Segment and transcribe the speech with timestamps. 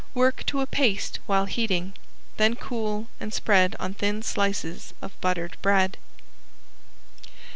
[0.15, 1.93] Work to a paste while heating,
[2.37, 5.95] then cool and spread on thin slices of buttered bread.